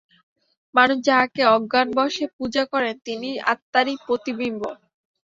মানুষ 0.75 0.97
যাঁহাকে 1.07 1.41
অজ্ঞানবশে 1.55 2.25
পূজা 2.37 2.63
করে, 2.71 2.89
তিনি 3.05 3.29
আত্মারই 3.51 3.95
প্রতিবিম্ব। 4.05 4.61